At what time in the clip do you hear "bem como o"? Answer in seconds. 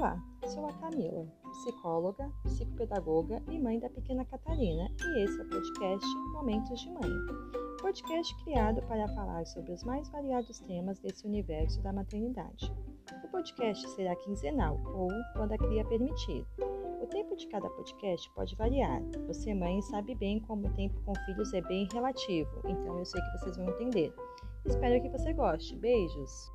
20.14-20.72